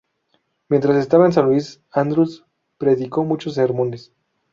[0.67, 2.43] Mientras estaba en San Luis, Andrus
[2.79, 4.11] predicó muchos sermones.